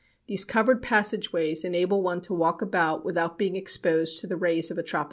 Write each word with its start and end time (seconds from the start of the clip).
These 0.25 0.45
covered 0.45 0.81
passageways 0.81 1.63
enable 1.63 2.01
one 2.01 2.21
to 2.21 2.33
walk 2.33 2.63
about 2.63 3.05
without 3.05 3.37
being 3.37 3.55
exposed 3.55 4.19
to 4.21 4.25
the 4.25 4.35
rays 4.35 4.71
of 4.71 4.79
a 4.79 4.81
tropical 4.81 4.93
sun. 4.93 4.99